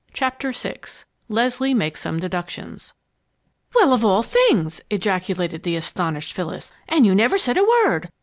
CHAPTER 0.13 0.51
VI 0.51 0.79
LESLIE 1.29 1.75
MAKES 1.75 1.99
SOME 2.01 2.19
DEDUCTIONS 2.21 2.93
"Well, 3.75 3.93
of 3.93 4.03
all 4.03 4.23
things!" 4.23 4.81
ejaculated 4.89 5.61
the 5.61 5.75
astonished 5.75 6.33
Phyllis. 6.33 6.73
"And 6.87 7.05
you 7.05 7.13
never 7.13 7.37
said 7.37 7.55
a 7.57 7.63
word! 7.63 8.09